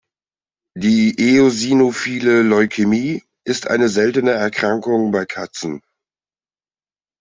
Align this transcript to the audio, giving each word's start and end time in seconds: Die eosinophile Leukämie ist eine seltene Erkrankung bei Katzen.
Die 0.75 1.15
eosinophile 1.19 2.41
Leukämie 2.41 3.23
ist 3.45 3.67
eine 3.67 3.87
seltene 3.87 4.31
Erkrankung 4.31 5.11
bei 5.11 5.27
Katzen. 5.27 5.79